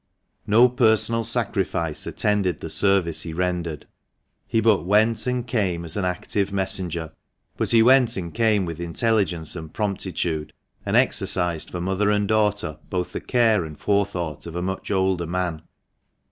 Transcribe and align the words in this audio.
No 0.47 0.67
personal 0.67 1.23
sacrifice 1.23 2.07
attended 2.07 2.59
the 2.59 2.71
service 2.71 3.21
he 3.21 3.33
rendered. 3.33 3.85
He 4.47 4.59
but 4.59 4.81
went 4.83 5.27
and 5.27 5.45
came 5.45 5.85
as 5.85 5.95
an 5.95 6.05
active 6.05 6.51
messenger. 6.51 7.11
But 7.55 7.69
he 7.69 7.83
went 7.83 8.17
and 8.17 8.33
came 8.33 8.65
with 8.65 8.79
intelligence 8.79 9.55
and 9.55 9.71
promptitude, 9.71 10.53
and 10.87 10.97
exercised 10.97 11.69
for 11.69 11.81
mother 11.81 12.09
and 12.09 12.27
daughter 12.27 12.79
both 12.89 13.11
the 13.13 13.21
care 13.21 13.63
and 13.63 13.77
forethought 13.77 14.47
of 14.47 14.55
a 14.55 14.61
much 14.63 14.89
older 14.89 15.27
man. 15.27 15.61